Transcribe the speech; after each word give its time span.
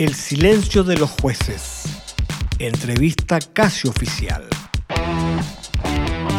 El 0.00 0.14
silencio 0.14 0.82
de 0.82 0.96
los 0.96 1.10
jueces. 1.10 1.82
Entrevista 2.58 3.38
casi 3.52 3.86
oficial. 3.86 4.48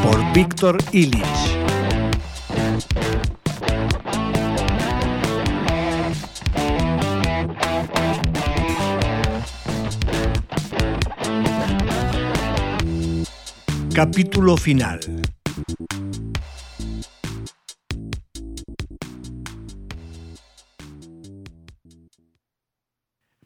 Por 0.02 0.34
Víctor 0.34 0.80
Illich. 0.92 1.22
Capítulo 13.94 14.58
final. 14.58 15.00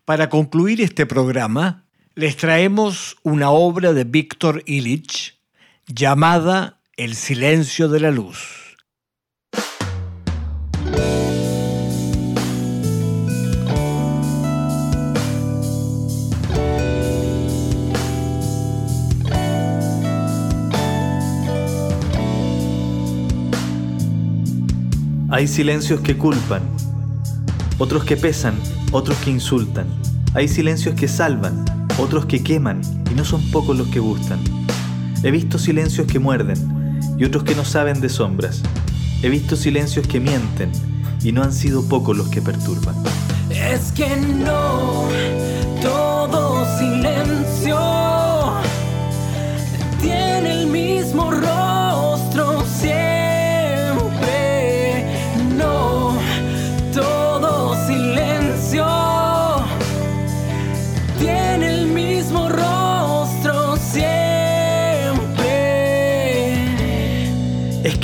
Para 0.06 0.30
concluir 0.30 0.82
este 0.82 1.08
programa, 1.08 1.84
les 2.14 2.38
traemos 2.38 3.18
una 3.24 3.50
obra 3.50 3.92
de 3.92 4.04
Víctor 4.04 4.62
Illich 4.68 5.40
llamada 5.88 6.80
El 6.96 7.16
silencio 7.16 7.90
de 7.90 8.00
la 8.00 8.12
luz. 8.12 8.78
Hay 25.32 25.48
silencios 25.48 26.00
que 26.02 26.16
culpan, 26.16 26.62
otros 27.78 28.06
que 28.06 28.18
pesan, 28.18 28.56
otros 28.92 29.18
que 29.18 29.32
insultan. 29.32 29.88
Hay 30.34 30.48
silencios 30.48 30.96
que 30.96 31.08
salvan, 31.08 31.66
otros 31.98 32.26
que 32.26 32.44
queman, 32.44 32.82
y 33.12 33.16
no 33.16 33.26
son 33.26 33.42
pocos 33.52 33.78
los 33.78 33.88
que 33.88 34.00
gustan. 34.00 34.40
He 35.24 35.32
visto 35.32 35.58
silencios 35.58 36.08
que 36.08 36.20
muerden, 36.20 36.58
y 37.18 37.26
otros 37.26 37.44
que 37.44 37.56
no 37.56 37.66
saben 37.66 38.02
de 38.02 38.10
sombras. 38.10 38.62
He 39.22 39.30
visto 39.30 39.56
silencios 39.56 40.08
que 40.08 40.20
mienten, 40.20 40.72
y 41.24 41.32
no 41.32 41.44
han 41.44 41.54
sido 41.54 41.88
pocos 41.88 42.16
los 42.16 42.28
que 42.30 42.42
perturban. 42.42 42.96
Es 43.50 43.92
que 43.92 44.16
no, 44.18 45.08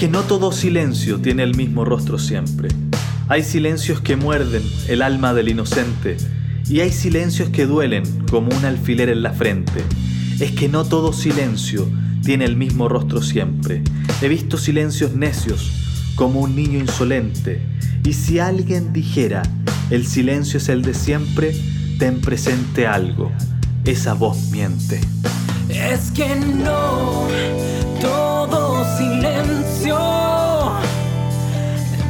que 0.01 0.07
no 0.07 0.23
todo 0.23 0.51
silencio 0.51 1.19
tiene 1.19 1.43
el 1.43 1.55
mismo 1.55 1.85
rostro 1.85 2.17
siempre. 2.17 2.69
Hay 3.27 3.43
silencios 3.43 4.01
que 4.01 4.15
muerden 4.15 4.63
el 4.87 5.03
alma 5.03 5.35
del 5.35 5.49
inocente 5.49 6.17
y 6.67 6.79
hay 6.79 6.91
silencios 6.91 7.49
que 7.49 7.67
duelen 7.67 8.25
como 8.31 8.49
un 8.49 8.65
alfiler 8.65 9.09
en 9.09 9.21
la 9.21 9.31
frente. 9.31 9.83
Es 10.39 10.53
que 10.53 10.69
no 10.69 10.85
todo 10.85 11.13
silencio 11.13 11.87
tiene 12.23 12.45
el 12.45 12.55
mismo 12.55 12.89
rostro 12.89 13.21
siempre. 13.21 13.83
He 14.23 14.27
visto 14.27 14.57
silencios 14.57 15.13
necios 15.13 15.71
como 16.15 16.39
un 16.39 16.55
niño 16.55 16.79
insolente. 16.79 17.61
Y 18.03 18.13
si 18.13 18.39
alguien 18.39 18.93
dijera, 18.93 19.43
el 19.91 20.07
silencio 20.07 20.57
es 20.57 20.67
el 20.69 20.81
de 20.81 20.95
siempre, 20.95 21.55
ten 21.99 22.21
presente 22.21 22.87
algo. 22.87 23.31
Esa 23.85 24.15
voz 24.15 24.49
miente. 24.49 24.99
Es 25.69 26.09
que 26.09 26.35
no, 26.35 27.27
silencio 28.97 29.97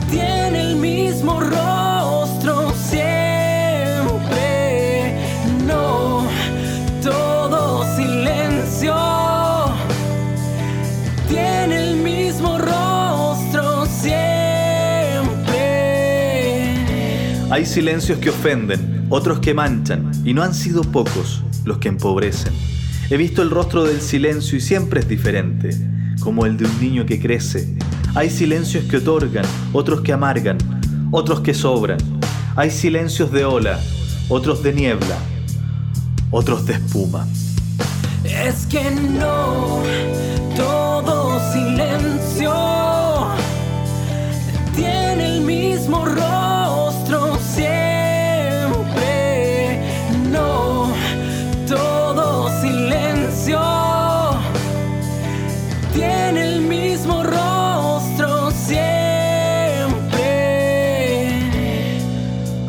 tiene 0.10 0.62
el 0.62 0.76
mismo 0.76 1.40
rostro 1.40 2.74
siempre. 2.76 3.12
No, 5.66 6.28
todo 7.02 7.84
silencio 7.96 8.96
tiene 11.28 11.90
el 11.90 11.96
mismo 11.98 12.58
rostro 12.58 13.86
siempre. 13.86 14.36
Hay 17.50 17.66
silencios 17.66 18.20
que 18.20 18.30
ofenden, 18.30 19.06
otros 19.10 19.40
que 19.40 19.54
manchan, 19.54 20.12
y 20.26 20.34
no 20.34 20.44
han 20.44 20.54
sido 20.54 20.84
pocos 20.84 21.44
los 21.66 21.78
que 21.78 21.90
empobrecen. 21.90 22.54
He 23.10 23.18
visto 23.18 23.42
el 23.42 23.50
rostro 23.50 23.84
del 23.84 24.00
silencio 24.00 24.58
y 24.58 24.62
siempre 24.62 25.02
es 25.02 25.08
diferente, 25.08 25.72
como 26.22 26.46
el 26.46 26.56
de 26.56 26.66
un 26.66 26.80
niño 26.80 27.06
que 27.06 27.20
crece. 27.20 27.76
Hay 28.16 28.30
silencios 28.30 28.86
que 28.86 28.98
otorgan, 28.98 29.46
otros 29.74 30.02
que 30.02 30.14
amargan, 30.14 30.58
otros 31.12 31.42
que 31.42 31.54
sobran. 31.54 31.98
Hay 32.56 32.72
silencios 32.72 33.32
de 33.32 33.46
ola, 33.46 33.80
otros 34.30 34.64
de 34.64 34.74
niebla, 34.74 35.18
otros 36.30 36.66
de 36.66 36.74
espuma. 36.74 37.28
Es 38.24 38.66
que 38.68 38.92
no, 38.92 39.82
todo 40.56 41.40
silencio 41.52 42.01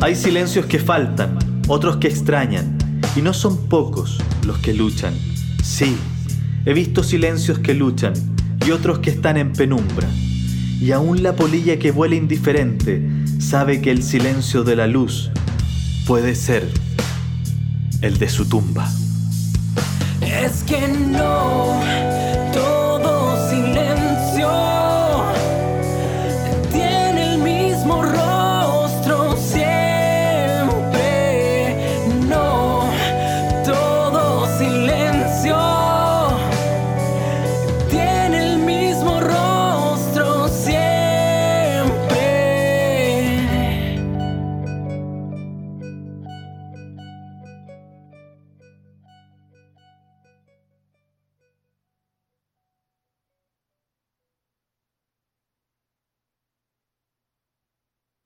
Hay 0.03 0.17
silencios 0.17 0.65
que 0.65 0.79
faltan, 0.79 1.39
otros 1.69 1.95
que 1.95 2.09
extrañan, 2.09 2.77
y 3.15 3.21
no 3.21 3.33
son 3.33 3.69
pocos 3.69 4.17
los 4.45 4.57
que 4.57 4.73
luchan. 4.73 5.13
Sí, 5.63 5.95
he 6.65 6.73
visto 6.73 7.03
silencios 7.03 7.59
que 7.59 7.73
luchan 7.73 8.11
y 8.67 8.71
otros 8.71 8.99
que 8.99 9.11
están 9.11 9.37
en 9.37 9.53
penumbra. 9.53 10.09
Y 10.81 10.91
aún 10.91 11.23
la 11.23 11.37
polilla 11.37 11.79
que 11.79 11.91
vuela 11.91 12.15
indiferente 12.15 13.01
sabe 13.39 13.79
que 13.79 13.91
el 13.91 14.03
silencio 14.03 14.65
de 14.65 14.75
la 14.75 14.87
luz 14.87 15.31
puede 16.05 16.35
ser 16.35 16.69
el 18.01 18.17
de 18.17 18.27
su 18.27 18.45
tumba. 18.45 18.91
Es 20.19 20.63
que 20.63 20.85
no, 20.89 21.79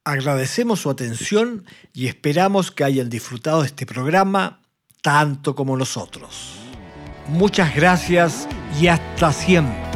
Agradecemos 0.07 0.79
su 0.79 0.89
atención 0.89 1.65
y 1.93 2.07
esperamos 2.07 2.71
que 2.71 2.85
hayan 2.85 3.09
disfrutado 3.09 3.59
de 3.59 3.67
este 3.67 3.85
programa 3.85 4.61
tanto 5.01 5.53
como 5.53 5.75
nosotros. 5.75 6.59
Muchas 7.27 7.75
gracias 7.75 8.47
y 8.79 8.87
hasta 8.87 9.33
siempre. 9.33 9.86